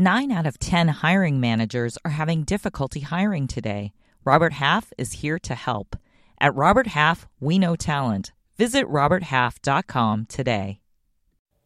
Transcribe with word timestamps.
Nine 0.00 0.32
out 0.32 0.46
of 0.46 0.58
10 0.58 0.88
hiring 0.88 1.40
managers 1.40 1.98
are 2.06 2.12
having 2.12 2.44
difficulty 2.44 3.00
hiring 3.00 3.46
today. 3.46 3.92
Robert 4.24 4.54
Half 4.54 4.94
is 4.96 5.12
here 5.12 5.38
to 5.40 5.54
help. 5.54 5.94
At 6.40 6.54
Robert 6.54 6.86
Half, 6.86 7.28
we 7.38 7.58
know 7.58 7.76
talent. 7.76 8.32
Visit 8.56 8.86
RobertHalf.com 8.86 10.24
today. 10.24 10.80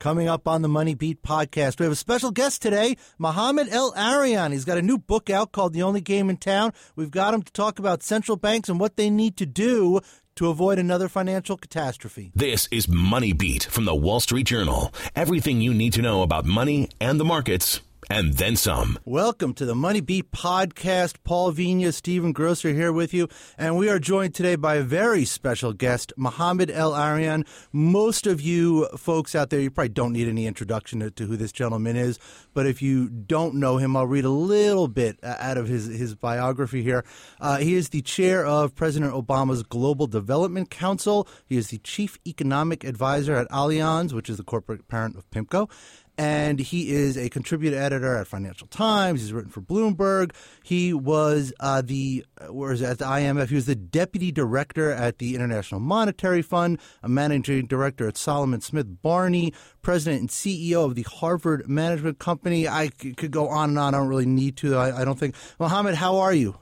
Coming 0.01 0.27
up 0.27 0.49
on 0.49 0.63
the 0.63 0.69
Money 0.69 0.97
Beat 0.97 1.23
podcast, 1.23 1.79
we 1.79 1.85
have 1.85 1.93
a 1.93 1.95
special 1.95 2.33
guest 2.33 2.61
today, 2.61 2.97
Mohamed 3.19 3.69
El-Erian. 3.71 4.51
He's 4.51 4.65
got 4.65 4.79
a 4.79 4.83
new 4.83 4.99
book 4.99 5.31
out 5.31 5.53
called 5.53 5.73
The 5.73 5.85
Only 5.85 6.01
Game 6.01 6.29
in 6.29 6.37
Town. 6.37 6.73
We've 6.97 7.13
got 7.13 7.35
him 7.35 7.43
to 7.43 7.53
talk 7.53 7.79
about 7.79 8.03
central 8.03 8.37
banks 8.37 8.69
and 8.69 8.81
what 8.81 8.97
they 8.97 9.11
need 9.11 9.37
to 9.37 9.47
do 9.47 10.01
to 10.35 10.49
avoid 10.49 10.81
another 10.81 11.09
financial 11.09 11.57
catastrophe. 11.57 12.33
This 12.35 12.67
is 12.73 12.89
Money 12.89 13.33
Beat 13.33 13.63
from 13.63 13.85
the 13.85 13.95
Wall 13.95 14.19
Street 14.19 14.49
Journal. 14.49 14.93
Everything 15.15 15.61
you 15.61 15.73
need 15.73 15.93
to 15.93 16.03
know 16.03 16.23
about 16.23 16.45
money 16.45 16.91
and 17.01 17.21
the 17.21 17.25
markets 17.25 17.81
and 18.11 18.35
then 18.35 18.57
some. 18.57 18.99
Welcome 19.05 19.55
to 19.55 19.65
the 19.65 19.75
Money 19.75 20.01
Beat 20.01 20.31
podcast. 20.31 21.17
Paul 21.25 21.53
Vigna, 21.53 21.93
Stephen 21.93 22.33
Grocer 22.33 22.71
here 22.73 22.93
with 22.93 23.15
you, 23.15 23.29
and 23.57 23.77
we 23.77 23.89
are 23.89 23.99
joined 23.99 24.35
today 24.35 24.57
by 24.57 24.77
a 24.77 24.83
very 24.83 25.25
special 25.25 25.73
guest, 25.73 26.13
Mohamed 26.17 26.71
El-Erian. 26.71 27.47
Most 27.73 28.27
of 28.27 28.41
you 28.41 28.87
folks 28.97 29.35
out 29.35 29.51
there, 29.51 29.61
you 29.61 29.71
probably 29.71 29.89
don't 29.91 30.13
need 30.13 30.29
any 30.29 30.47
introduction 30.47 31.01
to, 31.01 31.11
to, 31.11 31.27
who 31.27 31.37
this 31.37 31.53
gentleman 31.53 31.97
is, 31.97 32.19
but 32.53 32.67
if 32.67 32.83
you 32.83 33.09
don't 33.09 33.55
know 33.55 33.79
him, 33.79 33.97
I'll 33.97 34.07
read 34.07 34.25
a 34.25 34.31
little 34.31 34.89
bit 34.89 35.19
uh, 35.23 35.37
out 35.39 35.57
of 35.57 35.69
his, 35.69 35.87
his 35.87 36.15
biography 36.15 36.83
here. 36.83 37.05
Uh, 37.41 37.59
he 37.59 37.75
is 37.75 37.91
the 37.91 38.03
chair 38.03 38.45
of 38.45 38.75
President 38.75 39.13
Obama's 39.13 39.63
Global 39.63 40.07
Development 40.07 40.71
Council. 40.71 41.27
He 41.47 41.57
is 41.57 41.69
the 41.69 41.79
chief 41.79 42.19
economic 42.27 42.85
advisor 42.85 43.37
at 43.37 43.49
Allianz, 43.51 44.13
which 44.13 44.29
is 44.29 44.37
the 44.37 44.45
corporate 44.45 44.89
parent 44.89 45.17
of 45.17 45.29
PIMCO 45.31 45.71
and 46.17 46.59
he 46.59 46.91
is 46.91 47.17
a 47.17 47.29
contributor 47.29 47.77
editor 47.95 48.17
at 48.17 48.27
Financial 48.27 48.67
Times. 48.67 49.21
He's 49.21 49.33
written 49.33 49.51
for 49.51 49.61
Bloomberg. 49.61 50.35
He 50.63 50.93
was 50.93 51.53
uh, 51.61 51.83
the 51.83 52.25
whereas 52.49 52.83
at 52.83 52.99
the 52.99 53.05
IMF, 53.05 53.49
he 53.49 53.55
was 53.55 53.67
the 53.67 53.75
deputy 53.75 54.33
director 54.33 54.91
at 54.91 55.19
the 55.19 55.35
International 55.35 55.81
Monetary 55.81 56.43
Fund, 56.43 56.79
a 57.03 57.09
managing 57.09 57.67
director 57.67 58.09
at 58.09 58.17
Salomon 58.17 58.61
Smith 58.61 59.03
Barney, 59.03 59.53
president 59.83 60.21
and 60.21 60.31
CEO 60.31 60.85
of 60.85 60.95
the 60.95 61.03
Harvard 61.03 61.69
Management 61.69 62.19
Company. 62.19 62.69
I 62.69 62.89
could 62.89 63.31
go 63.31 63.49
on 63.49 63.71
and 63.71 63.79
on. 63.79 63.95
I 63.95 63.99
don't 63.99 64.09
really 64.09 64.27
need 64.27 64.57
to. 64.59 64.77
I, 64.77 65.03
I 65.03 65.05
don't 65.05 65.19
think. 65.19 65.35
Mohamed, 65.59 65.95
how 65.95 66.19
are 66.19 66.35
you? 66.35 66.57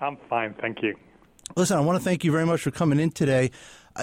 I'm 0.00 0.18
fine, 0.28 0.54
thank 0.60 0.82
you. 0.82 0.94
Listen, 1.56 1.76
I 1.78 1.80
want 1.80 1.98
to 1.98 2.04
thank 2.04 2.24
you 2.24 2.32
very 2.32 2.46
much 2.46 2.62
for 2.62 2.70
coming 2.70 2.98
in 2.98 3.10
today. 3.10 3.50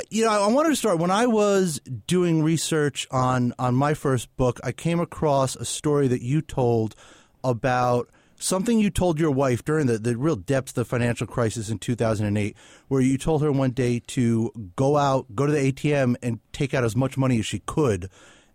You 0.10 0.24
know, 0.24 0.32
I 0.32 0.48
wanted 0.48 0.70
to 0.70 0.76
start 0.78 1.00
when 1.00 1.12
I 1.12 1.28
was 1.28 1.82
doing 2.08 2.44
research 2.44 3.06
on 3.12 3.54
on 3.60 3.76
my 3.76 3.94
first 3.94 4.34
book. 4.38 4.58
I 4.64 4.72
came 4.72 5.02
across 5.02 5.58
a 5.58 5.66
story 5.66 6.08
that 6.08 6.22
you 6.22 6.42
told 6.42 6.96
about 7.44 8.10
something 8.38 8.80
you 8.80 8.90
told 8.90 9.20
your 9.20 9.32
wife 9.32 9.66
during 9.66 9.88
the, 9.88 9.98
the 9.98 10.18
real 10.18 10.38
depths 10.38 10.72
of 10.72 10.76
the 10.76 10.86
financial 10.86 11.28
crisis 11.28 11.70
in 11.70 11.78
2008, 11.78 12.56
where 12.88 13.02
you 13.02 13.18
told 13.18 13.42
her 13.42 13.52
one 13.52 13.72
day 13.72 14.00
to 14.08 14.52
go 14.78 14.96
out, 14.96 15.36
go 15.36 15.46
to 15.46 15.52
the 15.52 15.74
ATM, 15.74 16.16
and 16.24 16.40
take 16.54 16.74
out 16.74 16.86
as 16.86 16.96
much 16.96 17.18
money 17.18 17.40
as 17.40 17.46
she 17.46 17.60
could. 17.60 18.10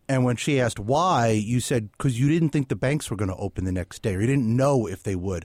And 0.09 0.25
when 0.25 0.37
she 0.37 0.59
asked 0.59 0.79
why, 0.79 1.29
you 1.33 1.61
said 1.61 1.91
because 1.93 2.19
you 2.19 2.31
didn't 2.31 2.49
think 2.49 2.69
the 2.69 2.77
banks 2.77 3.11
were 3.11 3.17
going 3.17 3.31
to 3.31 3.37
open 3.37 3.65
the 3.65 3.73
next 3.73 4.01
day, 4.01 4.15
or 4.15 4.23
you 4.23 4.27
didn't 4.27 4.57
know 4.57 4.87
if 4.87 5.03
they 5.03 5.17
would. 5.17 5.45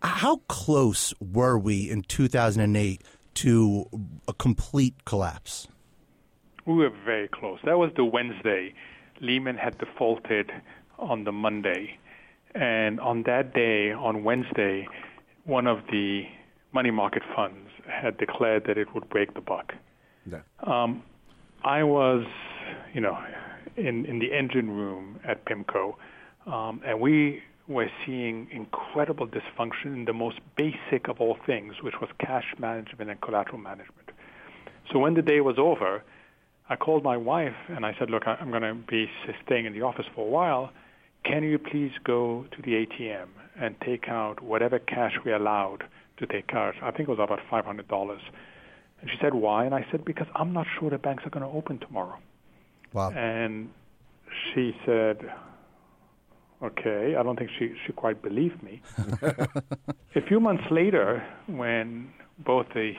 How 0.00 0.36
close 0.46 1.12
were 1.18 1.58
we 1.58 1.90
in 1.90 2.02
2008 2.02 3.02
to 3.42 3.86
a 4.26 4.32
complete 4.32 5.04
collapse? 5.04 5.68
We 6.66 6.74
were 6.74 6.92
very 7.04 7.28
close. 7.28 7.58
That 7.64 7.78
was 7.78 7.90
the 7.96 8.04
Wednesday. 8.04 8.74
Lehman 9.20 9.56
had 9.56 9.78
defaulted 9.78 10.50
on 10.98 11.24
the 11.24 11.32
Monday. 11.32 11.98
And 12.54 12.98
on 13.00 13.22
that 13.24 13.54
day, 13.54 13.92
on 13.92 14.24
Wednesday, 14.24 14.88
one 15.44 15.66
of 15.66 15.78
the 15.90 16.24
money 16.72 16.90
market 16.90 17.22
funds 17.34 17.70
had 17.88 18.18
declared 18.18 18.64
that 18.66 18.76
it 18.76 18.88
would 18.94 19.08
break 19.08 19.34
the 19.34 19.40
buck. 19.40 19.72
Yeah. 20.30 20.40
Um, 20.64 21.02
I 21.64 21.82
was, 21.82 22.24
you 22.92 23.00
know, 23.00 23.18
in, 23.76 24.04
in 24.06 24.18
the 24.18 24.32
engine 24.36 24.70
room 24.70 25.20
at 25.26 25.44
PIMCO, 25.46 25.94
um, 26.46 26.82
and 26.84 27.00
we 27.00 27.40
we're 27.68 27.90
seeing 28.06 28.48
incredible 28.50 29.26
dysfunction 29.26 29.86
in 29.86 30.04
the 30.06 30.12
most 30.14 30.40
basic 30.56 31.08
of 31.08 31.20
all 31.20 31.36
things, 31.46 31.74
which 31.82 32.00
was 32.00 32.08
cash 32.18 32.54
management 32.58 33.10
and 33.10 33.20
collateral 33.20 33.58
management. 33.58 34.10
So 34.90 34.98
when 34.98 35.14
the 35.14 35.22
day 35.22 35.40
was 35.40 35.58
over, 35.58 36.02
I 36.70 36.76
called 36.76 37.04
my 37.04 37.16
wife 37.16 37.56
and 37.68 37.84
I 37.84 37.94
said, 37.98 38.10
Look, 38.10 38.26
I'm 38.26 38.50
going 38.50 38.62
to 38.62 38.74
be 38.74 39.10
staying 39.44 39.66
in 39.66 39.74
the 39.74 39.82
office 39.82 40.06
for 40.14 40.26
a 40.26 40.30
while. 40.30 40.70
Can 41.24 41.42
you 41.42 41.58
please 41.58 41.92
go 42.04 42.46
to 42.52 42.62
the 42.62 42.86
ATM 42.86 43.28
and 43.60 43.74
take 43.80 44.08
out 44.08 44.42
whatever 44.42 44.78
cash 44.78 45.12
we 45.24 45.32
allowed 45.32 45.84
to 46.18 46.26
take 46.26 46.54
out? 46.54 46.74
I 46.82 46.90
think 46.90 47.08
it 47.08 47.08
was 47.08 47.18
about 47.18 47.40
$500. 47.50 48.18
And 49.00 49.10
she 49.10 49.16
said, 49.20 49.34
Why? 49.34 49.66
And 49.66 49.74
I 49.74 49.86
said, 49.90 50.04
Because 50.06 50.26
I'm 50.34 50.54
not 50.54 50.66
sure 50.78 50.88
the 50.88 50.98
banks 50.98 51.24
are 51.26 51.30
going 51.30 51.44
to 51.44 51.56
open 51.56 51.78
tomorrow. 51.78 52.18
Wow. 52.94 53.10
And 53.10 53.70
she 54.54 54.74
said, 54.86 55.30
Okay, 56.62 57.14
I 57.16 57.22
don't 57.22 57.38
think 57.38 57.50
she, 57.56 57.74
she 57.86 57.92
quite 57.92 58.20
believed 58.20 58.62
me. 58.62 58.82
a 59.22 60.20
few 60.26 60.40
months 60.40 60.64
later, 60.70 61.24
when 61.46 62.10
both 62.38 62.66
the 62.74 62.94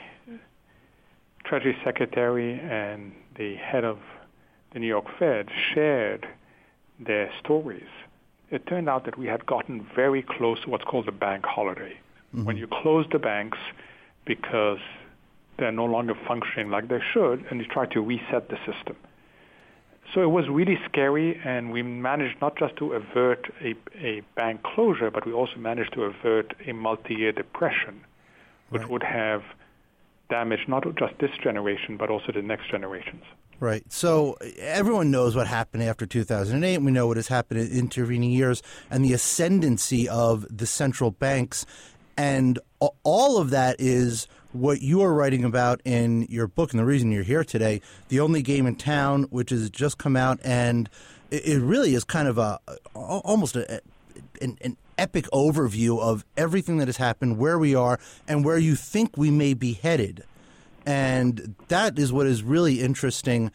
Treasury 1.43 1.77
Secretary 1.83 2.59
and 2.59 3.11
the 3.37 3.55
head 3.55 3.83
of 3.83 3.97
the 4.73 4.79
New 4.79 4.87
York 4.87 5.05
Fed 5.17 5.49
shared 5.73 6.25
their 6.99 7.29
stories, 7.43 7.89
it 8.49 8.65
turned 8.65 8.87
out 8.87 9.03
that 9.05 9.17
we 9.17 9.27
had 9.27 9.45
gotten 9.45 9.85
very 9.93 10.23
close 10.23 10.61
to 10.61 10.69
what's 10.69 10.85
called 10.85 11.07
a 11.07 11.11
bank 11.11 11.45
holiday. 11.45 11.97
Mm-hmm. 12.33 12.45
When 12.45 12.57
you 12.57 12.67
close 12.67 13.05
the 13.11 13.19
banks 13.19 13.57
because 14.25 14.79
they're 15.57 15.71
no 15.71 15.85
longer 15.85 16.13
functioning 16.27 16.69
like 16.69 16.87
they 16.87 17.01
should, 17.13 17.45
and 17.49 17.59
you 17.59 17.65
try 17.65 17.85
to 17.87 18.01
reset 18.01 18.49
the 18.49 18.57
system. 18.65 18.95
So 20.13 20.21
it 20.23 20.31
was 20.31 20.49
really 20.49 20.79
scary, 20.85 21.39
and 21.45 21.71
we 21.71 21.83
managed 21.83 22.41
not 22.41 22.57
just 22.57 22.75
to 22.77 22.93
avert 22.93 23.51
a, 23.61 23.75
a 23.97 24.21
bank 24.35 24.63
closure, 24.63 25.11
but 25.11 25.25
we 25.25 25.33
also 25.33 25.57
managed 25.57 25.93
to 25.93 26.03
avert 26.03 26.55
a 26.65 26.73
multi-year 26.73 27.31
depression, 27.31 28.01
which 28.69 28.81
right. 28.81 28.91
would 28.91 29.03
have 29.03 29.43
damaged 30.29 30.67
not 30.67 30.83
just 30.97 31.13
this 31.19 31.31
generation, 31.43 31.95
but 31.97 32.09
also 32.09 32.31
the 32.31 32.41
next 32.41 32.71
generations. 32.71 33.23
Right. 33.59 33.83
So 33.91 34.37
everyone 34.57 35.11
knows 35.11 35.35
what 35.35 35.47
happened 35.47 35.83
after 35.83 36.05
2008. 36.05 36.77
We 36.77 36.91
know 36.91 37.07
what 37.07 37.17
has 37.17 37.27
happened 37.27 37.59
in 37.59 37.67
intervening 37.77 38.31
years 38.31 38.63
and 38.89 39.03
the 39.03 39.13
ascendancy 39.13 40.07
of 40.07 40.45
the 40.49 40.65
central 40.65 41.11
banks. 41.11 41.65
And 42.15 42.57
all 43.03 43.37
of 43.37 43.49
that 43.49 43.75
is 43.79 44.27
what 44.51 44.81
you 44.81 45.01
are 45.01 45.13
writing 45.13 45.43
about 45.43 45.81
in 45.85 46.23
your 46.23 46.47
book, 46.47 46.71
and 46.71 46.79
the 46.79 46.85
reason 46.85 47.11
you're 47.11 47.23
here 47.23 47.43
today, 47.43 47.81
The 48.07 48.19
Only 48.19 48.41
Game 48.41 48.65
in 48.65 48.75
Town, 48.75 49.23
which 49.23 49.51
has 49.51 49.69
just 49.69 49.97
come 49.97 50.15
out, 50.15 50.39
and 50.43 50.89
it, 51.31 51.61
really 51.61 51.93
is 51.93 52.03
kind 52.03 52.27
of 52.27 52.37
a 52.37 52.59
almost 52.95 53.55
a, 53.55 53.81
an, 54.41 54.57
an 54.61 54.77
epic 54.97 55.25
overview 55.31 55.99
of 55.99 56.25
everything 56.35 56.77
that 56.77 56.87
has 56.87 56.97
happened, 56.97 57.37
where 57.37 57.59
we 57.59 57.75
are, 57.75 57.99
and 58.27 58.43
where 58.43 58.57
you 58.57 58.75
think 58.75 59.15
we 59.17 59.29
may 59.29 59.53
be 59.53 59.73
headed. 59.73 60.23
And 60.85 61.55
that 61.67 61.99
is 61.99 62.11
what 62.11 62.25
is 62.25 62.41
really 62.41 62.81
interesting. 62.81 63.51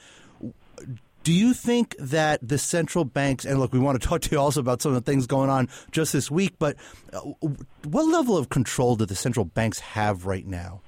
Do 1.25 1.33
you 1.33 1.55
think 1.55 1.97
that 1.99 2.47
the 2.47 2.59
central 2.59 3.05
banks, 3.05 3.45
and 3.45 3.59
look, 3.59 3.73
we 3.73 3.79
want 3.79 4.01
to 4.01 4.09
talk 4.09 4.21
to 4.23 4.31
you 4.31 4.39
also 4.39 4.61
about 4.61 4.81
some 4.83 4.95
of 4.95 5.05
the 5.05 5.11
things 5.11 5.27
going 5.27 5.51
on 5.51 5.69
just 5.91 6.13
this 6.13 6.31
week, 6.31 6.55
but 6.59 6.77
uh, 7.13 7.19
what 7.83 8.07
level 8.07 8.37
of 8.37 8.51
control 8.51 8.95
do 8.95 9.07
the 9.07 9.17
central 9.17 9.45
banks 9.45 9.81
have 9.81 10.27
right 10.27 10.47
now? 10.47 10.83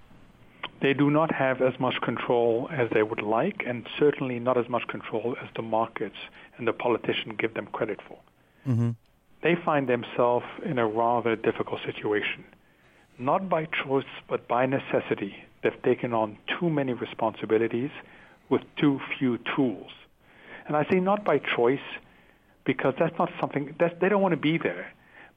They 0.81 0.93
do 0.93 1.11
not 1.11 1.33
have 1.33 1.63
as 1.63 1.79
much 1.81 2.01
control 2.03 2.69
as 2.71 2.91
they 2.91 3.03
would 3.03 3.23
like, 3.23 3.63
and 3.67 3.87
certainly 3.99 4.39
not 4.39 4.59
as 4.59 4.69
much 4.69 4.87
control 4.89 5.37
as 5.43 5.49
the 5.57 5.63
markets 5.63 6.17
and 6.59 6.69
the 6.69 6.73
politicians 6.73 7.35
give 7.39 7.55
them 7.55 7.67
credit 7.67 8.01
for. 8.07 8.19
Mm-hmm. 8.69 8.91
They 9.43 9.55
find 9.65 9.89
themselves 9.89 10.47
in 10.65 10.79
a 10.79 10.87
rather 10.87 11.37
difficult 11.37 11.81
situation. 11.85 12.45
Not 13.19 13.49
by 13.49 13.67
choice, 13.67 14.05
but 14.29 14.47
by 14.49 14.67
necessity. 14.67 15.35
They've 15.63 15.83
taken 15.83 16.13
on 16.13 16.37
too 16.59 16.69
many 16.69 16.93
responsibilities 16.93 17.91
with 18.51 18.63
too 18.77 19.01
few 19.19 19.39
tools. 19.57 19.91
And 20.67 20.77
I 20.77 20.85
say 20.91 21.01
not 21.01 21.25
by 21.25 21.39
choice 21.39 21.79
because 22.65 22.95
that's 22.99 23.17
not 23.19 23.31
something 23.41 23.75
that 23.79 24.01
they 24.01 24.09
don't 24.09 24.21
want 24.21 24.33
to 24.33 24.41
be 24.41 24.59
there, 24.59 24.93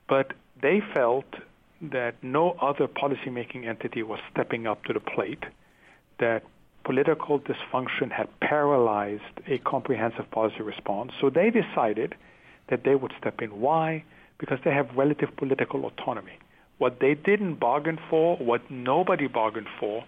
but 0.08 0.34
they 0.62 0.82
felt 0.94 1.26
that 1.82 2.16
no 2.22 2.52
other 2.62 2.88
policymaking 2.88 3.68
entity 3.68 4.04
was 4.04 4.20
stepping 4.32 4.68
up 4.68 4.84
to 4.86 4.94
the 4.94 5.00
plate, 5.00 5.44
that 6.20 6.44
political 6.84 7.40
dysfunction 7.40 8.12
had 8.12 8.28
paralyzed 8.40 9.24
a 9.48 9.58
comprehensive 9.60 10.30
policy 10.32 10.62
response. 10.62 11.12
So 11.22 11.30
they 11.30 11.50
decided 11.50 12.16
that 12.70 12.84
they 12.84 12.96
would 12.96 13.14
step 13.20 13.42
in. 13.42 13.62
Why? 13.62 14.04
Because 14.40 14.60
they 14.64 14.72
have 14.72 14.90
relative 14.96 15.30
political 15.38 15.86
autonomy. 15.86 16.38
What 16.78 17.00
they 17.00 17.14
didn't 17.14 17.56
bargain 17.56 18.00
for, 18.10 18.38
what 18.38 18.70
nobody 18.72 19.28
bargained 19.28 19.68
for, 19.80 20.06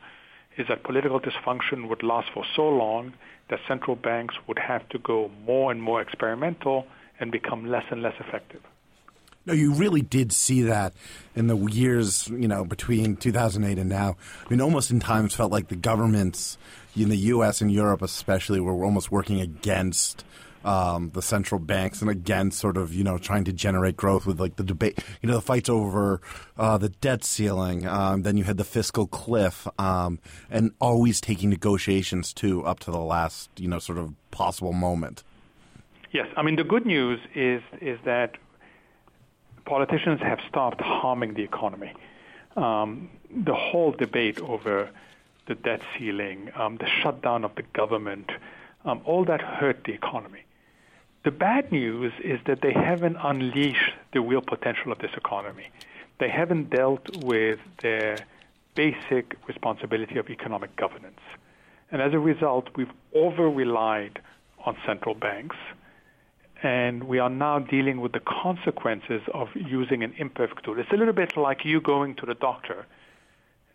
is 0.58 0.68
that 0.68 0.84
political 0.84 1.20
dysfunction 1.20 1.90
would 1.90 2.04
last 2.04 2.30
for 2.34 2.46
so 2.56 2.68
long 2.68 3.14
that 3.50 3.60
central 3.68 3.96
banks 3.96 4.36
would 4.48 4.60
have 4.60 4.88
to 4.90 5.00
go 5.00 5.30
more 5.46 5.72
and 5.72 5.82
more 5.82 6.02
experimental 6.02 6.86
and 7.20 7.32
become 7.32 7.70
less 7.70 7.84
and 7.92 8.02
less 8.02 8.16
effective. 8.20 8.62
No, 9.46 9.54
you 9.54 9.74
really 9.74 10.02
did 10.02 10.32
see 10.32 10.62
that 10.64 10.94
in 11.36 11.48
the 11.48 11.58
years, 11.58 12.28
you 12.28 12.48
know, 12.48 12.64
between 12.64 13.16
2008 13.16 13.80
and 13.80 13.90
now. 13.90 14.16
I 14.46 14.50
mean, 14.50 14.62
almost 14.62 14.92
in 14.92 15.00
times 15.00 15.34
felt 15.34 15.52
like 15.52 15.70
the 15.70 15.76
governments 15.76 16.58
in 16.96 17.10
the 17.10 17.18
U.S. 17.18 17.62
and 17.62 17.72
Europe, 17.72 18.02
especially, 18.02 18.60
were 18.60 18.84
almost 18.84 19.12
working 19.12 19.42
against 19.42 20.24
um, 20.64 21.10
the 21.14 21.22
central 21.22 21.60
banks 21.60 22.02
and 22.02 22.10
against 22.10 22.60
sort 22.60 22.78
of 22.78 22.94
you 22.94 23.04
know 23.04 23.18
trying 23.18 23.44
to 23.46 23.54
generate 23.54 23.98
growth 23.98 24.26
with 24.26 24.40
like 24.40 24.56
the 24.56 24.64
debate, 24.64 25.04
you 25.22 25.28
know, 25.28 25.36
the 25.36 25.42
fights 25.42 25.70
over 25.70 26.22
uh, 26.58 26.78
the 26.78 26.90
debt 26.90 27.24
ceiling. 27.24 27.88
Um, 27.88 28.22
then 28.22 28.38
you 28.38 28.44
had 28.44 28.58
the 28.58 28.64
fiscal 28.64 29.08
cliff, 29.08 29.68
um, 29.80 30.20
and 30.50 30.72
always 30.80 31.20
taking 31.20 31.50
negotiations 31.50 32.34
too 32.34 32.64
up 32.66 32.80
to 32.82 32.92
the 32.92 33.00
last 33.00 33.50
you 33.58 33.68
know 33.68 33.80
sort 33.80 33.98
of 33.98 34.14
possible 34.32 34.74
moment. 34.74 35.24
Yes, 36.12 36.28
I 36.36 36.44
mean 36.44 36.58
the 36.58 36.64
good 36.64 36.86
news 36.86 37.20
is 37.36 37.62
is 37.82 37.98
that 38.06 38.38
politicians 39.72 40.20
have 40.20 40.42
stopped 40.50 40.82
harming 40.82 41.34
the 41.34 41.44
economy. 41.44 41.94
Um, 42.58 43.10
the 43.34 43.56
whole 43.56 43.94
debate 43.94 44.38
over 44.42 44.90
the 45.48 45.56
debt 45.56 45.82
ceiling, 45.94 46.52
um, 46.56 46.76
the 46.76 46.90
shutdown 47.02 47.46
of 47.46 47.56
the 47.56 47.64
government, 47.72 48.30
um, 48.84 49.00
all 49.06 49.24
that 49.24 49.40
hurt 49.40 49.86
the 49.86 49.94
economy. 49.94 50.44
The 51.24 51.32
bad 51.32 51.72
news 51.72 52.12
is 52.22 52.42
that 52.48 52.60
they 52.62 52.74
haven't 52.74 53.16
unleashed 53.24 53.94
the 54.12 54.20
real 54.20 54.42
potential 54.42 54.92
of 54.92 55.00
this 55.00 55.14
economy. 55.16 55.68
They 56.20 56.28
haven't 56.28 56.70
dealt 56.70 57.24
with 57.24 57.60
their 57.82 58.18
basic 58.76 59.38
responsibility 59.48 60.18
of 60.18 60.30
economic 60.30 60.76
governance. 60.76 61.24
And 61.92 62.02
as 62.02 62.12
a 62.12 62.20
result, 62.20 62.68
we've 62.76 62.92
over 63.14 63.50
relied 63.50 64.20
on 64.66 64.76
central 64.86 65.16
banks 65.16 65.56
and 66.64 67.04
we 67.06 67.20
are 67.20 67.30
now 67.30 67.60
dealing 67.60 68.02
with 68.02 68.12
the 68.12 68.20
consequences 68.20 69.22
of 69.34 69.50
using 69.56 70.04
an 70.04 70.14
imperfect 70.18 70.64
tool. 70.64 70.80
It's 70.80 70.92
a 70.92 70.98
little 70.98 71.14
bit 71.14 71.36
like 71.36 71.66
you 71.66 71.82
going 71.82 72.16
to 72.16 72.26
the 72.26 72.36
doctor 72.36 72.86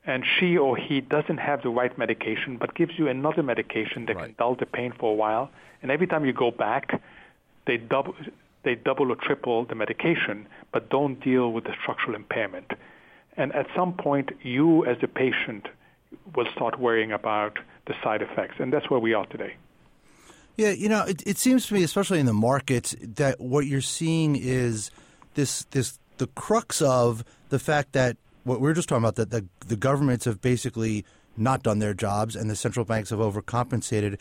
and 0.07 0.25
she 0.25 0.57
or 0.57 0.77
he 0.77 1.01
doesn't 1.01 1.39
have 1.39 1.63
the 1.63 1.69
right 1.69 1.97
medication 1.99 2.57
but 2.57 2.75
gives 2.75 2.93
you 2.99 3.09
another 3.09 3.43
medication 3.43 4.07
that 4.07 4.17
right. 4.17 4.27
can 4.27 4.35
dull 4.39 4.55
the 4.55 4.67
pain 4.67 4.93
for 4.99 5.13
a 5.13 5.15
while 5.15 5.51
and 5.83 5.91
every 5.91 6.07
time 6.07 6.25
you 6.25 6.33
go 6.33 6.51
back 6.51 7.03
they 7.67 7.77
double 7.77 8.15
they 8.63 8.75
double 8.75 9.11
or 9.11 9.17
triple 9.17 9.65
the 9.65 9.75
medication 9.75 10.47
but 10.73 10.89
don't 10.89 11.21
deal 11.21 11.53
with 11.53 11.65
the 11.65 11.75
structural 11.83 12.15
impairment 12.15 12.73
and 13.37 13.55
at 13.55 13.67
some 13.75 13.93
point 13.93 14.31
you 14.43 14.85
as 14.87 14.97
the 15.01 15.09
patient 15.09 15.69
will 16.35 16.47
start 16.55 16.79
worrying 16.79 17.13
about 17.13 17.59
the 17.87 17.95
side 18.03 18.23
effects 18.23 18.55
and 18.59 18.73
that's 18.73 18.89
where 18.89 19.01
we 19.01 19.13
are 19.13 19.27
today 19.27 19.55
yeah, 20.57 20.71
you 20.71 20.89
know, 20.89 21.05
it, 21.05 21.23
it 21.27 21.39
seems 21.39 21.67
to 21.67 21.75
me, 21.75 21.83
especially 21.83 22.19
in 22.19 22.27
the 22.27 22.33
markets, 22.33 22.97
that 23.01 23.41
what 23.41 23.67
you're 23.67 23.81
seeing 23.81 24.37
is 24.37 24.91
this 25.35 25.65
this 25.71 25.99
the 26.19 26.27
crux 26.29 26.81
of 26.81 27.25
the 27.51 27.59
fact 27.59 27.93
that 27.93 28.17
what 28.45 28.61
we 28.61 28.71
are 28.71 28.75
just 28.75 28.89
talking 28.89 29.05
about 29.05 29.17
that 29.17 29.31
the 29.31 29.47
the 29.67 29.77
governments 29.77 30.25
have 30.25 30.41
basically 30.41 31.05
not 31.39 31.63
done 31.63 31.79
their 31.79 31.93
jobs 31.93 32.35
and 32.35 32.49
the 32.49 32.57
central 32.57 32.85
banks 32.85 33.11
have 33.11 33.19
overcompensated. 33.19 34.19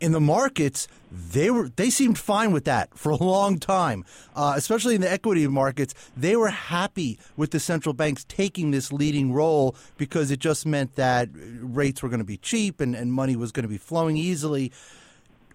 In 0.00 0.10
the 0.10 0.20
markets, 0.20 0.88
they 1.12 1.50
were 1.50 1.68
they 1.68 1.90
seemed 1.90 2.18
fine 2.18 2.50
with 2.50 2.64
that 2.64 2.96
for 2.98 3.12
a 3.12 3.16
long 3.16 3.58
time, 3.58 4.04
uh, 4.34 4.54
especially 4.56 4.96
in 4.96 5.00
the 5.00 5.10
equity 5.10 5.46
markets. 5.46 5.94
They 6.16 6.34
were 6.34 6.48
happy 6.48 7.18
with 7.36 7.52
the 7.52 7.60
central 7.60 7.92
banks 7.92 8.24
taking 8.24 8.72
this 8.72 8.92
leading 8.92 9.32
role 9.32 9.76
because 9.96 10.32
it 10.32 10.40
just 10.40 10.66
meant 10.66 10.96
that 10.96 11.28
rates 11.32 12.02
were 12.02 12.08
going 12.08 12.18
to 12.18 12.24
be 12.24 12.38
cheap 12.38 12.80
and, 12.80 12.96
and 12.96 13.12
money 13.12 13.36
was 13.36 13.52
going 13.52 13.62
to 13.62 13.68
be 13.68 13.78
flowing 13.78 14.16
easily 14.16 14.72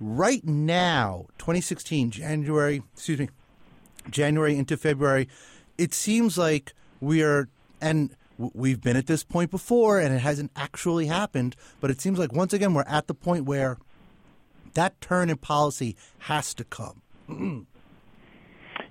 right 0.01 0.43
now, 0.43 1.27
2016, 1.37 2.11
January, 2.11 2.81
excuse 2.93 3.19
me, 3.19 3.29
January 4.09 4.57
into 4.57 4.75
February, 4.75 5.29
it 5.77 5.93
seems 5.93 6.37
like 6.37 6.73
we 6.99 7.21
are, 7.21 7.47
and 7.79 8.09
we've 8.37 8.81
been 8.81 8.97
at 8.97 9.05
this 9.05 9.23
point 9.23 9.51
before 9.51 9.99
and 9.99 10.13
it 10.13 10.19
hasn't 10.19 10.51
actually 10.55 11.05
happened, 11.05 11.55
but 11.79 11.91
it 11.91 12.01
seems 12.01 12.17
like 12.17 12.33
once 12.33 12.51
again 12.51 12.73
we're 12.73 12.83
at 12.83 13.07
the 13.07 13.13
point 13.13 13.45
where 13.45 13.77
that 14.73 14.99
turn 15.01 15.29
in 15.29 15.37
policy 15.37 15.95
has 16.19 16.53
to 16.55 16.63
come. 16.63 17.01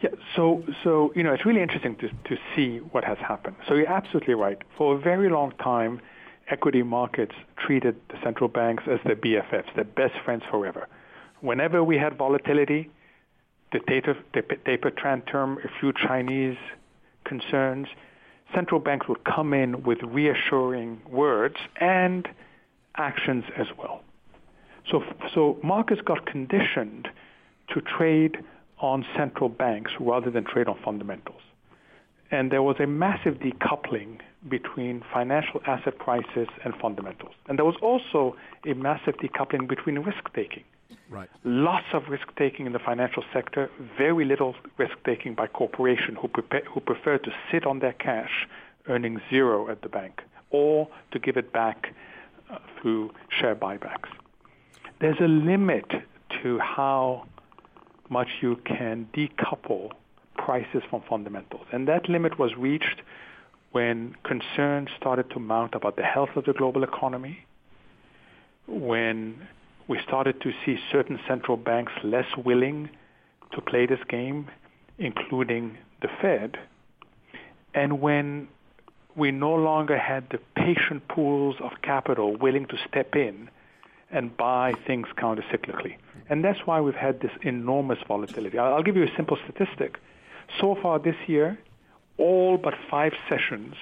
yeah, 0.00 0.10
so 0.36 0.64
so 0.84 1.12
you 1.16 1.22
know 1.22 1.32
it's 1.32 1.44
really 1.44 1.62
interesting 1.62 1.96
to 1.96 2.08
to 2.08 2.36
see 2.54 2.78
what 2.78 3.02
has 3.02 3.18
happened. 3.18 3.56
So 3.66 3.74
you're 3.74 3.88
absolutely 3.88 4.34
right. 4.34 4.58
For 4.76 4.94
a 4.94 4.98
very 4.98 5.28
long 5.28 5.52
time, 5.52 6.00
equity 6.48 6.82
markets 6.82 7.34
treated 7.56 7.96
the 8.08 8.18
central 8.22 8.48
banks 8.48 8.84
as 8.86 9.00
their 9.04 9.16
BFFs, 9.16 9.74
their 9.74 9.84
best 9.84 10.14
friends 10.24 10.44
forever 10.50 10.86
whenever 11.40 11.82
we 11.82 11.96
had 11.96 12.16
volatility, 12.16 12.90
the 13.72 13.80
taper, 13.88 14.16
the 14.34 14.42
taper 14.64 14.90
tantrum, 14.90 15.58
a 15.64 15.68
few 15.80 15.92
Chinese 15.92 16.56
concerns, 17.24 17.86
central 18.54 18.80
banks 18.80 19.08
would 19.08 19.24
come 19.24 19.54
in 19.54 19.82
with 19.82 19.98
reassuring 20.02 21.00
words 21.08 21.56
and 21.80 22.28
actions 22.96 23.44
as 23.56 23.66
well. 23.78 24.02
So, 24.90 25.04
so 25.32 25.58
markets 25.62 26.00
got 26.04 26.26
conditioned 26.26 27.08
to 27.72 27.80
trade 27.80 28.38
on 28.78 29.04
central 29.16 29.48
banks 29.48 29.92
rather 30.00 30.30
than 30.30 30.44
trade 30.44 30.66
on 30.66 30.78
fundamentals. 30.84 31.42
And 32.30 32.50
there 32.50 32.62
was 32.62 32.76
a 32.80 32.86
massive 32.86 33.34
decoupling 33.34 34.20
between 34.48 35.02
financial 35.12 35.60
asset 35.66 35.98
prices 35.98 36.48
and 36.64 36.74
fundamentals. 36.80 37.34
And 37.46 37.58
there 37.58 37.64
was 37.64 37.76
also 37.82 38.36
a 38.66 38.74
massive 38.74 39.16
decoupling 39.16 39.68
between 39.68 39.98
risk 39.98 40.32
taking. 40.34 40.64
Right. 41.08 41.28
Lots 41.44 41.86
of 41.92 42.08
risk 42.08 42.28
taking 42.36 42.66
in 42.66 42.72
the 42.72 42.78
financial 42.78 43.24
sector, 43.32 43.70
very 43.98 44.24
little 44.24 44.54
risk 44.78 44.94
taking 45.04 45.34
by 45.34 45.46
corporations 45.46 46.18
who, 46.20 46.28
prepare, 46.28 46.62
who 46.64 46.80
prefer 46.80 47.18
to 47.18 47.30
sit 47.50 47.66
on 47.66 47.80
their 47.80 47.92
cash 47.92 48.48
earning 48.88 49.20
zero 49.28 49.68
at 49.68 49.82
the 49.82 49.88
bank 49.88 50.22
or 50.50 50.88
to 51.12 51.18
give 51.18 51.36
it 51.36 51.52
back 51.52 51.94
uh, 52.50 52.58
through 52.80 53.10
share 53.28 53.54
buybacks. 53.54 54.08
There's 55.00 55.18
a 55.20 55.28
limit 55.28 55.86
to 56.42 56.58
how 56.58 57.26
much 58.08 58.28
you 58.40 58.56
can 58.64 59.08
decouple 59.14 59.90
prices 60.36 60.82
from 60.90 61.02
fundamentals. 61.08 61.66
And 61.72 61.86
that 61.88 62.08
limit 62.08 62.38
was 62.38 62.56
reached 62.56 63.02
when 63.72 64.16
concerns 64.24 64.88
started 64.96 65.30
to 65.30 65.38
mount 65.38 65.74
about 65.74 65.96
the 65.96 66.02
health 66.02 66.30
of 66.34 66.44
the 66.44 66.52
global 66.52 66.82
economy, 66.82 67.46
when 68.66 69.46
we 69.88 69.98
started 70.06 70.40
to 70.42 70.52
see 70.64 70.78
certain 70.90 71.18
central 71.26 71.56
banks 71.56 71.92
less 72.02 72.26
willing 72.36 72.90
to 73.52 73.60
play 73.60 73.86
this 73.86 74.00
game, 74.08 74.48
including 74.98 75.78
the 76.02 76.08
Fed. 76.20 76.58
And 77.74 78.00
when 78.00 78.48
we 79.16 79.30
no 79.30 79.54
longer 79.54 79.98
had 79.98 80.28
the 80.30 80.38
patient 80.56 81.06
pools 81.08 81.56
of 81.60 81.72
capital 81.82 82.36
willing 82.36 82.66
to 82.66 82.76
step 82.88 83.14
in 83.16 83.50
and 84.10 84.36
buy 84.36 84.72
things 84.86 85.06
countercyclically. 85.16 85.96
And 86.28 86.44
that's 86.44 86.60
why 86.64 86.80
we've 86.80 86.94
had 86.94 87.20
this 87.20 87.32
enormous 87.42 87.98
volatility. 88.06 88.58
I'll 88.58 88.82
give 88.82 88.96
you 88.96 89.04
a 89.04 89.16
simple 89.16 89.36
statistic. 89.44 89.98
So 90.60 90.76
far 90.80 90.98
this 90.98 91.16
year, 91.26 91.58
all 92.18 92.56
but 92.56 92.74
five 92.90 93.12
sessions 93.28 93.74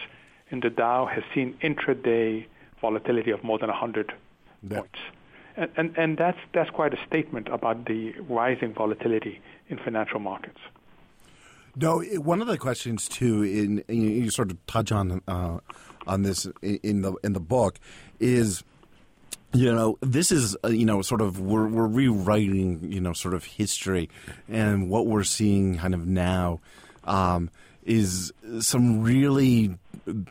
in 0.50 0.61
the 0.61 0.71
Dow 0.71 1.07
has 1.07 1.23
seen 1.35 1.57
intraday 1.62 2.47
volatility 2.81 3.31
of 3.31 3.43
more 3.43 3.59
than 3.59 3.69
100 3.69 4.12
yeah. 4.62 4.78
points. 4.78 4.99
And, 5.77 5.97
and, 5.97 6.17
that's, 6.17 6.38
that's 6.55 6.71
quite 6.71 6.95
a 6.95 7.07
statement 7.07 7.49
about 7.49 7.87
the 7.87 8.12
rising 8.29 8.75
volatility 8.75 9.41
in 9.69 9.79
financial 9.79 10.21
markets. 10.21 10.61
No, 11.75 12.00
one 12.00 12.41
of 12.41 12.47
the 12.47 12.59
questions 12.59 13.09
too, 13.09 13.43
in, 13.43 13.85
in 13.88 14.03
you 14.03 14.31
sort 14.31 14.50
of 14.50 14.67
touch 14.67 14.91
on 14.91 15.21
uh, 15.29 15.59
on 16.07 16.23
this 16.23 16.49
in 16.62 17.03
the 17.03 17.15
in 17.23 17.35
the 17.35 17.41
book, 17.41 17.79
is 18.19 18.65
you 19.53 19.73
know 19.73 19.97
this 20.00 20.33
is 20.33 20.57
uh, 20.65 20.69
you 20.69 20.85
know 20.85 21.03
sort 21.03 21.21
of 21.21 21.38
we're 21.38 21.69
we're 21.69 21.87
rewriting 21.87 22.91
you 22.91 23.00
know 23.00 23.12
sort 23.12 23.33
of 23.33 23.45
history, 23.45 24.11
and 24.49 24.91
what 24.91 25.07
we're 25.07 25.23
seeing 25.23 25.79
kind 25.79 25.95
of 25.95 26.05
now 26.05 26.59
um, 27.05 27.49
is 27.88 28.33
some 28.61 29.02
really 29.02 29.75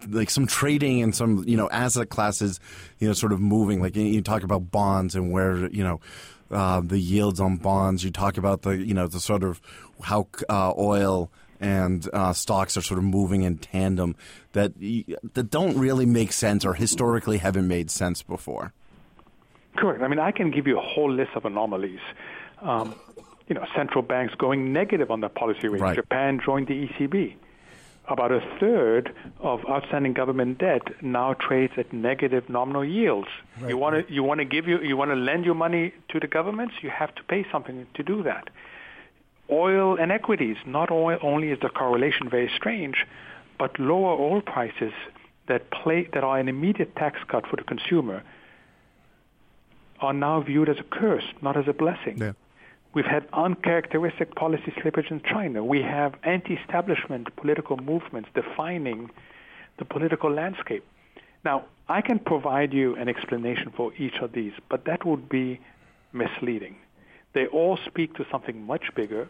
like 0.07 0.29
some 0.29 0.47
trading 0.47 1.01
and 1.01 1.13
some 1.13 1.43
you 1.47 1.57
know 1.57 1.69
asset 1.69 2.09
classes, 2.09 2.59
you 2.99 3.07
know, 3.07 3.13
sort 3.13 3.33
of 3.33 3.41
moving. 3.41 3.81
Like 3.81 3.95
you 3.95 4.21
talk 4.21 4.43
about 4.43 4.71
bonds 4.71 5.15
and 5.15 5.31
where 5.31 5.67
you 5.69 5.83
know 5.83 5.99
uh, 6.51 6.81
the 6.81 6.99
yields 6.99 7.39
on 7.39 7.57
bonds. 7.57 8.03
You 8.03 8.11
talk 8.11 8.37
about 8.37 8.61
the 8.61 8.77
you 8.77 8.93
know 8.93 9.07
the 9.07 9.19
sort 9.19 9.43
of 9.43 9.59
how 10.01 10.27
uh, 10.47 10.73
oil 10.77 11.31
and 11.59 12.07
uh, 12.13 12.33
stocks 12.33 12.77
are 12.77 12.81
sort 12.81 12.99
of 12.99 13.03
moving 13.03 13.41
in 13.41 13.57
tandem 13.57 14.15
that 14.53 14.73
that 15.33 15.49
don't 15.49 15.77
really 15.77 16.05
make 16.05 16.31
sense 16.31 16.63
or 16.63 16.75
historically 16.75 17.39
haven't 17.39 17.67
made 17.67 17.89
sense 17.89 18.21
before. 18.21 18.73
Correct. 19.75 20.01
I 20.01 20.07
mean, 20.07 20.19
I 20.19 20.31
can 20.31 20.51
give 20.51 20.67
you 20.67 20.77
a 20.77 20.81
whole 20.81 21.11
list 21.11 21.31
of 21.35 21.45
anomalies. 21.45 21.99
Um, 22.61 22.95
you 23.47 23.55
know, 23.55 23.65
central 23.75 24.01
banks 24.01 24.33
going 24.35 24.73
negative 24.73 25.09
on 25.09 25.21
their 25.21 25.29
policy 25.29 25.67
rate. 25.69 25.81
Right. 25.81 25.95
Japan 25.95 26.41
joined 26.43 26.67
the 26.67 26.87
ECB 26.87 27.35
about 28.07 28.31
a 28.31 28.41
third 28.59 29.13
of 29.39 29.59
outstanding 29.69 30.13
government 30.13 30.57
debt 30.59 30.83
now 31.01 31.33
trades 31.33 31.73
at 31.77 31.91
negative 31.91 32.47
nominal 32.49 32.85
yields. 32.85 33.27
Right. 33.59 33.69
You 33.69 33.77
want 33.77 34.07
to 34.07 34.13
you 34.13 34.23
want 34.23 34.39
to 34.39 34.45
give 34.45 34.67
you 34.67 34.79
you 34.81 34.95
want 34.95 35.11
to 35.11 35.15
lend 35.15 35.45
your 35.45 35.55
money 35.55 35.93
to 36.09 36.19
the 36.19 36.27
governments, 36.27 36.75
you 36.81 36.89
have 36.89 37.13
to 37.15 37.23
pay 37.23 37.45
something 37.51 37.85
to 37.95 38.03
do 38.03 38.23
that. 38.23 38.49
oil 39.49 39.95
and 39.97 40.11
equities. 40.11 40.57
Not 40.65 40.91
oil, 40.91 41.17
only 41.21 41.51
is 41.51 41.59
the 41.61 41.69
correlation 41.69 42.29
very 42.29 42.49
strange, 42.55 43.05
but 43.57 43.79
lower 43.79 44.13
oil 44.19 44.41
prices 44.41 44.93
that 45.47 45.71
play 45.71 46.07
that 46.13 46.23
are 46.23 46.37
an 46.39 46.47
immediate 46.49 46.95
tax 46.95 47.19
cut 47.27 47.47
for 47.47 47.55
the 47.55 47.63
consumer 47.63 48.23
are 49.99 50.13
now 50.13 50.41
viewed 50.41 50.69
as 50.69 50.77
a 50.79 50.83
curse, 50.83 51.23
not 51.41 51.55
as 51.57 51.67
a 51.67 51.73
blessing. 51.73 52.17
Yeah. 52.17 52.33
We've 52.97 53.05
had 53.05 53.27
uncharacteristic 53.31 54.33
policy 54.33 54.73
slippage 54.81 55.11
in 55.11 55.21
China. 55.21 55.63
We 55.63 55.83
have 55.83 56.15
anti-establishment 56.23 57.27
political 57.35 57.77
movements 57.77 58.27
defining 58.33 59.11
the 59.77 59.85
political 59.85 60.33
landscape. 60.33 60.83
Now, 61.45 61.65
I 61.87 62.01
can 62.01 62.17
provide 62.17 62.73
you 62.73 62.95
an 62.95 63.07
explanation 63.07 63.71
for 63.77 63.93
each 63.99 64.15
of 64.19 64.31
these, 64.31 64.53
but 64.67 64.85
that 64.85 65.05
would 65.05 65.29
be 65.29 65.59
misleading. 66.11 66.77
They 67.33 67.45
all 67.45 67.77
speak 67.85 68.15
to 68.15 68.25
something 68.31 68.63
much 68.63 68.85
bigger, 68.95 69.29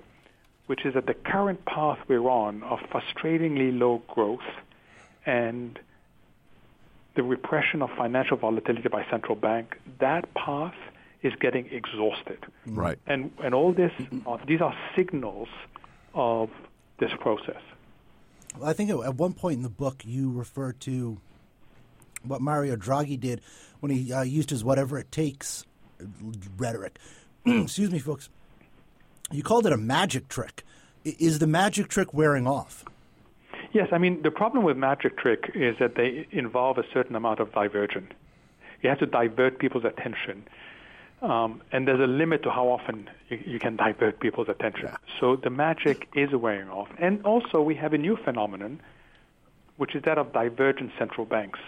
which 0.67 0.85
is 0.85 0.93
that 0.93 1.05
the 1.05 1.13
current 1.13 1.65
path 1.65 1.99
we're 2.07 2.29
on 2.29 2.63
of 2.63 2.79
frustratingly 2.89 3.77
low 3.77 4.01
growth 4.07 4.47
and 5.25 5.77
the 7.17 7.23
repression 7.23 7.81
of 7.81 7.89
financial 7.97 8.37
volatility 8.37 8.87
by 8.87 9.05
central 9.11 9.35
bank, 9.35 9.75
that 9.99 10.33
path 10.35 10.75
is 11.21 11.33
getting 11.39 11.67
exhausted. 11.71 12.45
Right. 12.65 12.99
And 13.07 13.31
and 13.43 13.53
all 13.53 13.73
this 13.73 13.91
uh, 14.25 14.37
these 14.47 14.61
are 14.61 14.75
signals 14.95 15.49
of 16.13 16.49
this 16.99 17.11
process. 17.19 17.61
I 18.63 18.73
think 18.73 18.89
at 18.89 19.15
one 19.15 19.33
point 19.33 19.57
in 19.57 19.63
the 19.63 19.69
book 19.69 20.03
you 20.05 20.31
refer 20.31 20.71
to 20.73 21.17
what 22.23 22.41
Mario 22.41 22.75
Draghi 22.75 23.19
did 23.19 23.41
when 23.79 23.91
he 23.91 24.11
uh, 24.11 24.23
used 24.23 24.49
his 24.49 24.63
whatever 24.63 24.97
it 24.97 25.11
takes 25.11 25.65
rhetoric. 26.57 26.99
Excuse 27.45 27.91
me, 27.91 27.99
folks. 27.99 28.29
You 29.31 29.43
called 29.43 29.65
it 29.65 29.73
a 29.73 29.77
magic 29.77 30.27
trick. 30.29 30.63
Is 31.03 31.39
the 31.39 31.47
magic 31.47 31.87
trick 31.89 32.13
wearing 32.13 32.47
off? 32.47 32.83
Yes, 33.73 33.89
I 33.91 33.97
mean 33.97 34.21
the 34.21 34.31
problem 34.31 34.63
with 34.63 34.77
magic 34.77 35.17
trick 35.17 35.51
is 35.53 35.75
that 35.79 35.95
they 35.95 36.27
involve 36.31 36.77
a 36.77 36.83
certain 36.93 37.15
amount 37.15 37.39
of 37.39 37.51
diversion. 37.51 38.07
You 38.81 38.89
have 38.89 38.99
to 38.99 39.05
divert 39.05 39.59
people's 39.59 39.85
attention, 39.85 40.47
um, 41.21 41.61
and 41.71 41.87
there's 41.87 41.99
a 41.99 42.07
limit 42.07 42.43
to 42.43 42.51
how 42.51 42.67
often 42.67 43.09
you, 43.29 43.39
you 43.45 43.59
can 43.59 43.75
divert 43.75 44.19
people's 44.19 44.49
attention. 44.49 44.85
Yeah. 44.85 44.97
So 45.19 45.35
the 45.35 45.49
magic 45.49 46.07
is 46.15 46.31
wearing 46.31 46.69
off, 46.69 46.89
and 46.99 47.25
also 47.25 47.61
we 47.61 47.75
have 47.75 47.93
a 47.93 47.97
new 47.97 48.17
phenomenon, 48.17 48.79
which 49.77 49.95
is 49.95 50.03
that 50.03 50.17
of 50.17 50.33
divergent 50.33 50.91
central 50.97 51.25
banks. 51.25 51.59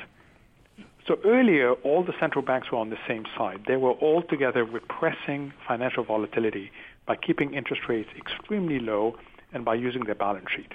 So 1.08 1.18
earlier, 1.26 1.74
all 1.74 2.04
the 2.04 2.14
central 2.20 2.44
banks 2.44 2.72
were 2.72 2.78
on 2.78 2.92
the 2.92 3.00
same 3.08 3.26
side. 3.36 3.62
They 3.68 3.78
were 3.78 3.94
all 3.94 4.22
together 4.22 4.64
repressing 4.64 5.54
financial 5.68 6.04
volatility 6.04 6.72
by 7.08 7.16
keeping 7.16 7.56
interest 7.56 7.84
rates 7.88 8.10
extremely 8.16 8.80
low 8.80 9.18
and 9.52 9.66
by 9.66 9.74
using 9.74 10.04
their 10.04 10.16
balance 10.16 10.46
sheet. 10.56 10.74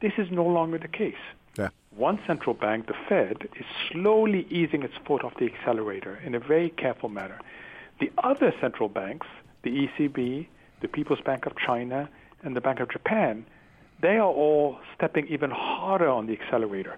This 0.00 0.14
is 0.18 0.28
no 0.30 0.44
longer 0.44 0.78
the 0.78 0.88
case. 0.88 1.14
Yeah. 1.56 1.68
One 1.94 2.18
central 2.26 2.54
bank, 2.54 2.86
the 2.86 2.94
Fed, 3.08 3.48
is 3.54 3.66
slowly 3.92 4.46
easing 4.50 4.82
its 4.82 4.94
foot 5.06 5.22
off 5.22 5.34
the 5.38 5.46
accelerator 5.46 6.18
in 6.24 6.34
a 6.34 6.40
very 6.40 6.70
careful 6.70 7.08
manner. 7.08 7.38
The 8.00 8.10
other 8.18 8.52
central 8.60 8.88
banks, 8.88 9.26
the 9.62 9.70
ECB, 9.70 10.46
the 10.80 10.88
People's 10.88 11.20
Bank 11.20 11.46
of 11.46 11.52
China, 11.56 12.08
and 12.42 12.56
the 12.56 12.60
Bank 12.60 12.80
of 12.80 12.90
Japan, 12.90 13.44
they 14.00 14.16
are 14.16 14.28
all 14.28 14.78
stepping 14.96 15.26
even 15.28 15.50
harder 15.50 16.08
on 16.08 16.26
the 16.26 16.32
accelerator. 16.32 16.96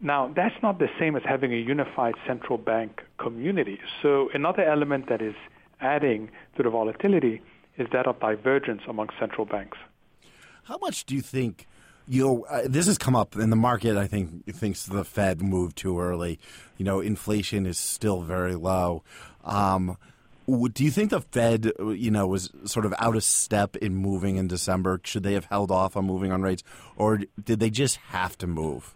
Now, 0.00 0.30
that's 0.34 0.54
not 0.62 0.78
the 0.78 0.88
same 0.98 1.16
as 1.16 1.22
having 1.24 1.52
a 1.52 1.56
unified 1.56 2.14
central 2.26 2.58
bank 2.58 3.02
community. 3.18 3.80
So, 4.02 4.28
another 4.32 4.62
element 4.62 5.08
that 5.08 5.20
is 5.20 5.34
adding 5.80 6.30
to 6.56 6.62
the 6.62 6.70
volatility 6.70 7.40
is 7.78 7.88
that 7.92 8.06
of 8.06 8.20
divergence 8.20 8.82
among 8.88 9.08
central 9.18 9.46
banks. 9.46 9.78
How 10.64 10.78
much 10.78 11.06
do 11.06 11.14
you 11.14 11.22
think? 11.22 11.66
You 12.06 12.24
know, 12.24 12.46
uh, 12.48 12.62
this 12.66 12.86
has 12.86 12.96
come 12.96 13.16
up 13.16 13.36
in 13.36 13.50
the 13.50 13.56
market. 13.56 13.96
I 13.96 14.06
think 14.06 14.46
thinks 14.54 14.86
the 14.86 15.04
Fed 15.04 15.42
moved 15.42 15.76
too 15.76 16.00
early. 16.00 16.38
You 16.76 16.84
know, 16.84 17.00
inflation 17.00 17.66
is 17.66 17.78
still 17.78 18.22
very 18.22 18.54
low. 18.54 19.02
Um, 19.44 19.96
do 20.48 20.82
you 20.84 20.90
think 20.90 21.10
the 21.10 21.20
Fed, 21.20 21.72
uh, 21.78 21.88
you 21.88 22.10
know, 22.10 22.26
was 22.26 22.50
sort 22.64 22.86
of 22.86 22.94
out 22.98 23.16
of 23.16 23.22
step 23.24 23.76
in 23.76 23.94
moving 23.94 24.36
in 24.36 24.48
December? 24.48 25.00
Should 25.04 25.22
they 25.22 25.34
have 25.34 25.44
held 25.46 25.70
off 25.70 25.96
on 25.96 26.06
moving 26.06 26.32
on 26.32 26.42
rates, 26.42 26.62
or 26.96 27.20
did 27.42 27.60
they 27.60 27.70
just 27.70 27.96
have 27.96 28.36
to 28.38 28.46
move? 28.46 28.94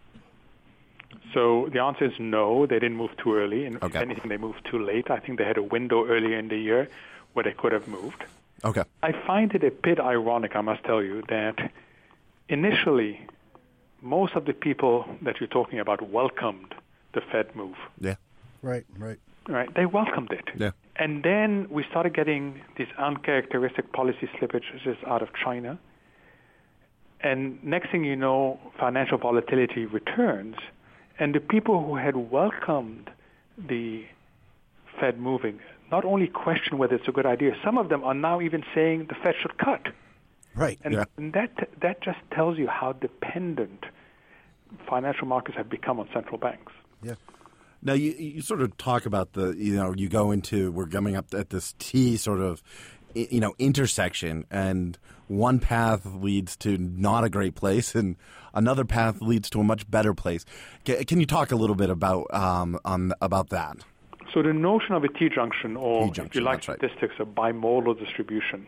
So 1.35 1.69
the 1.73 1.81
answer 1.81 2.05
is 2.07 2.13
no, 2.19 2.67
they 2.67 2.79
didn't 2.79 2.97
move 2.97 3.17
too 3.17 3.35
early. 3.35 3.65
And 3.67 3.77
Okay. 3.83 3.99
if 3.99 4.03
anything, 4.03 4.29
they 4.29 4.37
moved 4.37 4.67
too 4.71 4.79
late. 4.79 5.11
I 5.11 5.19
think 5.19 5.39
they 5.39 5.45
had 5.45 5.57
a 5.59 5.63
window 5.63 6.07
earlier 6.07 6.39
in 6.39 6.49
the 6.49 6.59
year 6.59 6.89
where 7.33 7.43
they 7.43 7.53
could 7.53 7.73
have 7.73 7.89
moved. 7.89 8.25
Okay. 8.65 8.85
I 9.03 9.13
find 9.27 9.55
it 9.55 9.65
a 9.65 9.71
bit 9.71 9.99
ironic, 9.99 10.55
I 10.55 10.61
must 10.61 10.85
tell 10.85 11.03
you, 11.03 11.23
that 11.29 11.71
initially 12.49 13.21
most 14.03 14.35
of 14.35 14.45
the 14.45 14.53
people 14.53 15.07
that 15.23 15.41
you're 15.41 15.49
talking 15.49 15.79
about 15.81 16.03
welcomed 16.11 16.75
the 17.15 17.21
Fed 17.21 17.55
move. 17.57 17.77
Yeah. 18.01 18.17
Right, 18.63 18.85
right. 18.99 19.19
Right? 19.49 19.73
They 19.75 19.87
welcomed 19.87 20.33
it. 20.33 20.49
Yeah. 20.57 20.71
And 21.03 21.25
then 21.25 21.67
we 21.69 21.83
started 21.91 22.15
getting 22.15 22.61
these 22.77 22.87
uncharacteristic 22.97 23.93
policy 23.93 24.29
slippages 24.39 24.97
out 25.05 25.21
of 25.21 25.31
China. 25.35 25.77
And 27.21 27.63
next 27.65 27.91
thing 27.91 28.05
you 28.05 28.15
know, 28.15 28.61
financial 28.79 29.19
volatility 29.19 29.85
returns. 29.85 30.55
And 31.19 31.35
the 31.35 31.41
people 31.41 31.85
who 31.85 31.97
had 31.97 32.15
welcomed 32.31 33.11
the 33.59 34.05
Fed 35.01 35.19
moving 35.19 35.59
not 35.91 36.05
only 36.05 36.29
question 36.29 36.79
whether 36.79 36.95
it's 36.95 37.09
a 37.09 37.13
good 37.13 37.27
idea, 37.27 37.57
some 37.65 37.79
of 37.79 37.89
them 37.89 38.05
are 38.05 38.15
now 38.15 38.41
even 38.41 38.63
saying 38.73 39.07
the 39.09 39.17
Fed 39.23 39.35
should 39.43 39.59
cut. 39.59 39.89
Right. 40.55 40.79
And, 40.85 40.95
Yeah. 40.95 41.05
and 41.17 41.33
that 41.33 41.51
that 41.81 42.01
just 42.01 42.21
tells 42.31 42.59
you 42.59 42.69
how 42.69 42.93
dependent 42.93 43.87
financial 44.89 45.27
markets 45.27 45.57
have 45.57 45.69
become 45.69 45.99
on 45.99 46.09
central 46.15 46.39
banks. 46.39 46.73
Yeah. 47.03 47.15
Now 47.83 47.95
you 47.95 48.13
you 48.13 48.43
sort 48.43 48.63
of 48.63 48.77
talk 48.77 49.07
about 49.07 49.33
the 49.33 49.53
you 49.53 49.75
know 49.75 49.95
you 49.97 50.09
go 50.09 50.31
into 50.31 50.71
we're 50.71 50.87
coming 50.87 51.17
up 51.17 51.35
at 51.35 51.51
this 51.51 51.75
T 51.79 52.17
sort 52.17 52.41
of 52.41 52.63
you 53.15 53.41
know 53.41 53.55
intersection 53.59 54.47
and 54.51 54.99
one 55.29 55.59
path 55.59 56.05
leads 56.05 56.57
to 56.59 56.79
not 56.79 57.25
a 57.25 57.31
great 57.31 57.55
place 57.55 57.95
and 57.95 58.17
another 58.55 58.85
path 58.85 59.21
leads 59.21 59.49
to 59.51 59.61
a 59.61 59.65
much 59.65 59.91
better 59.91 60.15
place. 60.15 60.45
Can 60.85 61.21
you 61.21 61.27
talk 61.27 61.53
a 61.53 61.57
little 61.57 61.77
bit 61.77 61.91
about 61.91 62.33
um, 62.35 62.79
on 62.85 63.13
about 63.21 63.49
that? 63.51 63.79
So 64.33 64.43
the 64.43 64.53
notion 64.53 64.95
of 64.95 65.05
a 65.05 65.09
T-junction, 65.09 65.77
or 65.77 66.05
if 66.05 66.09
T-junction, 66.11 66.41
you 66.41 66.45
like 66.45 66.59
that's 66.59 66.69
right. 66.69 66.79
statistics, 66.79 67.15
a 67.19 67.25
bimodal 67.25 67.99
distribution, 67.99 68.67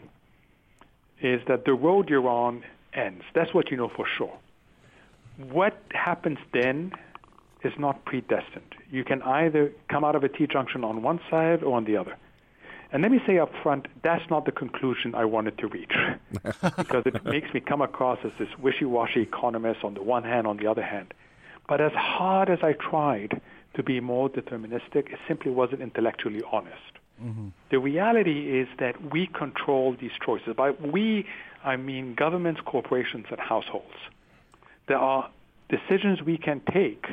is 1.21 1.41
that 1.49 1.65
the 1.65 1.73
road 1.73 2.11
you're 2.11 2.29
on 2.29 2.65
ends. 2.93 3.25
That's 3.35 3.55
what 3.55 3.71
you 3.71 3.77
know 3.77 3.89
for 3.89 4.07
sure. 4.07 4.37
What 5.39 5.81
happens 5.93 6.39
then 6.53 6.93
is 7.65 7.73
not 7.79 8.05
predestined. 8.05 8.75
You 8.91 9.05
can 9.05 9.23
either 9.23 9.73
come 9.89 10.05
out 10.05 10.15
of 10.15 10.25
a 10.25 10.29
T-junction 10.29 10.85
on 10.85 11.03
one 11.03 11.21
side 11.31 11.63
or 11.63 11.77
on 11.77 11.85
the 11.85 11.97
other. 11.97 12.17
And 12.93 13.03
let 13.03 13.11
me 13.11 13.21
say 13.27 13.39
up 13.39 13.51
front, 13.63 13.89
that's 14.05 14.29
not 14.31 14.45
the 14.45 14.53
conclusion 14.53 15.15
I 15.17 15.25
wanted 15.25 15.59
to 15.59 15.67
reach, 15.67 15.93
because 16.77 17.03
it 17.07 17.25
makes 17.25 17.53
me 17.53 17.61
come 17.61 17.83
across 17.83 18.19
as 18.25 18.31
this 18.39 18.49
wishy-washy 18.59 19.21
economist 19.21 19.83
on 19.83 19.95
the 19.95 20.03
one 20.03 20.23
hand, 20.23 20.47
on 20.47 20.59
the 20.59 20.69
other 20.69 20.83
hand. 20.83 21.13
But 21.69 21.81
as 21.81 21.93
hard 21.93 22.49
as 22.51 22.61
I 22.63 22.75
tried 22.75 23.41
to 23.75 23.83
be 23.83 23.99
more 23.99 24.29
deterministic, 24.29 25.13
it 25.13 25.19
simply 25.27 25.51
wasn't 25.51 25.81
intellectually 25.81 26.43
honest. 26.53 26.77
Mm-hmm. 27.23 27.49
The 27.71 27.79
reality 27.79 28.61
is 28.61 28.69
that 28.79 29.13
we 29.13 29.27
control 29.27 29.97
these 30.01 30.13
choices. 30.25 30.55
By 30.57 30.71
we, 30.71 31.27
I 31.65 31.77
mean 31.77 32.15
governments, 32.15 32.61
corporations, 32.65 33.27
and 33.31 33.41
households. 33.41 33.95
There 34.87 34.99
are 34.99 35.31
decisions 35.69 36.23
we 36.23 36.39
can 36.39 36.61
take 36.73 37.07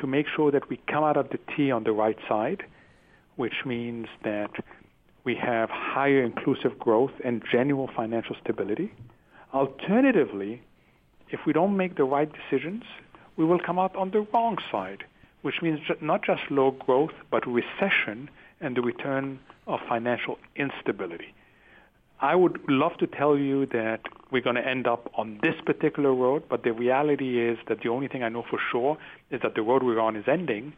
to 0.00 0.06
make 0.06 0.26
sure 0.34 0.50
that 0.50 0.68
we 0.68 0.78
come 0.88 1.04
out 1.04 1.16
of 1.16 1.30
the 1.30 1.38
T 1.54 1.70
on 1.70 1.84
the 1.84 1.92
right 1.92 2.18
side, 2.28 2.64
which 3.36 3.64
means 3.64 4.06
that 4.24 4.50
we 5.24 5.34
have 5.34 5.68
higher 5.70 6.22
inclusive 6.22 6.78
growth 6.78 7.12
and 7.24 7.42
genuine 7.50 7.92
financial 7.94 8.36
stability. 8.42 8.92
Alternatively, 9.52 10.62
if 11.30 11.40
we 11.46 11.52
don't 11.52 11.76
make 11.76 11.96
the 11.96 12.04
right 12.04 12.30
decisions, 12.32 12.84
we 13.36 13.44
will 13.44 13.58
come 13.58 13.78
out 13.78 13.94
on 13.96 14.10
the 14.10 14.26
wrong 14.32 14.58
side, 14.70 15.04
which 15.42 15.60
means 15.62 15.80
not 16.00 16.24
just 16.24 16.42
low 16.50 16.70
growth, 16.70 17.12
but 17.30 17.46
recession 17.46 18.30
and 18.60 18.76
the 18.76 18.82
return 18.82 19.38
of 19.66 19.80
financial 19.88 20.38
instability. 20.54 21.34
I 22.20 22.34
would 22.34 22.60
love 22.68 22.96
to 22.98 23.06
tell 23.06 23.36
you 23.36 23.66
that 23.66 24.00
we're 24.30 24.42
going 24.42 24.56
to 24.56 24.66
end 24.66 24.86
up 24.86 25.10
on 25.16 25.38
this 25.42 25.54
particular 25.64 26.14
road, 26.14 26.44
but 26.48 26.62
the 26.62 26.72
reality 26.72 27.46
is 27.46 27.58
that 27.68 27.80
the 27.82 27.90
only 27.90 28.08
thing 28.08 28.22
I 28.22 28.30
know 28.30 28.44
for 28.48 28.58
sure 28.72 28.96
is 29.30 29.40
that 29.42 29.54
the 29.54 29.62
road 29.62 29.82
we're 29.82 30.00
on 30.00 30.16
is 30.16 30.24
ending, 30.26 30.72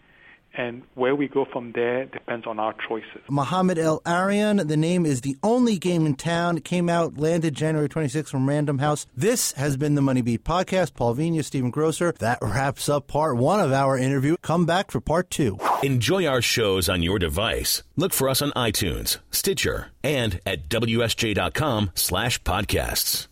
And 0.58 0.82
where 0.96 1.14
we 1.14 1.28
go 1.28 1.44
from 1.44 1.70
there 1.70 2.06
depends 2.06 2.44
on 2.44 2.58
our 2.58 2.74
choices. 2.88 3.22
Mohamed 3.30 3.78
El-Erian, 3.78 4.66
the 4.66 4.76
name 4.76 5.06
is 5.06 5.20
the 5.20 5.36
only 5.40 5.78
game 5.78 6.04
in 6.04 6.16
town. 6.16 6.56
It 6.56 6.64
came 6.64 6.88
out, 6.88 7.16
landed 7.16 7.54
January 7.54 7.88
26th 7.88 8.28
from 8.28 8.48
Random 8.48 8.78
House. 8.80 9.06
This 9.16 9.52
has 9.52 9.76
been 9.76 9.94
the 9.94 10.02
Money 10.02 10.20
Beat 10.20 10.42
podcast. 10.42 10.94
Paul 10.94 11.14
Vigna, 11.14 11.44
Stephen 11.44 11.70
Grocer. 11.70 12.12
That 12.18 12.40
wraps 12.42 12.88
up 12.88 13.06
part 13.06 13.36
one 13.36 13.60
of 13.60 13.72
our 13.72 13.96
interview. 13.96 14.36
Come 14.42 14.66
back 14.66 14.90
for 14.90 15.00
part 15.00 15.30
two. 15.30 15.58
Enjoy 15.84 16.26
our 16.26 16.42
shows 16.42 16.88
on 16.88 17.04
your 17.04 17.20
device. 17.20 17.84
Look 17.94 18.12
for 18.12 18.28
us 18.28 18.42
on 18.42 18.50
iTunes, 18.56 19.18
Stitcher, 19.30 19.92
and 20.02 20.40
at 20.44 20.68
WSJ.com 20.68 21.92
slash 21.94 22.42
podcasts. 22.42 23.28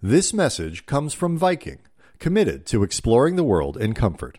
This 0.00 0.32
message 0.32 0.86
comes 0.86 1.12
from 1.12 1.36
Viking, 1.36 1.80
committed 2.20 2.66
to 2.66 2.84
exploring 2.84 3.34
the 3.34 3.42
world 3.42 3.76
in 3.76 3.94
comfort. 3.94 4.38